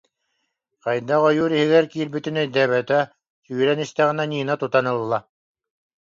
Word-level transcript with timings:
Хайдах 0.83 1.21
ойуур 1.27 1.51
иһигэр 1.57 1.85
киирбитин 1.91 2.35
өйдөөбөтө, 2.43 2.99
сүүрэн 3.45 3.79
истэҕинэ 3.85 4.23
Нина 4.31 4.55
тутан 4.61 4.85
ылла 4.93 5.19